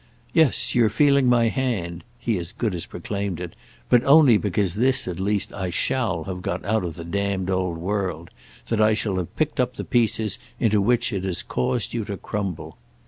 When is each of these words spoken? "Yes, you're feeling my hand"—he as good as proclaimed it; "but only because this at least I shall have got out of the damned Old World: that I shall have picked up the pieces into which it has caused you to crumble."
"Yes, 0.33 0.73
you're 0.73 0.89
feeling 0.89 1.27
my 1.27 1.49
hand"—he 1.49 2.35
as 2.39 2.53
good 2.53 2.73
as 2.73 2.87
proclaimed 2.87 3.39
it; 3.39 3.55
"but 3.87 4.03
only 4.05 4.35
because 4.35 4.73
this 4.73 5.07
at 5.07 5.19
least 5.19 5.53
I 5.53 5.69
shall 5.69 6.23
have 6.23 6.41
got 6.41 6.65
out 6.65 6.83
of 6.83 6.95
the 6.95 7.03
damned 7.03 7.51
Old 7.51 7.77
World: 7.77 8.31
that 8.69 8.81
I 8.81 8.95
shall 8.95 9.17
have 9.17 9.35
picked 9.35 9.59
up 9.59 9.75
the 9.75 9.85
pieces 9.85 10.39
into 10.59 10.81
which 10.81 11.13
it 11.13 11.23
has 11.23 11.43
caused 11.43 11.93
you 11.93 12.03
to 12.05 12.17
crumble." 12.17 12.77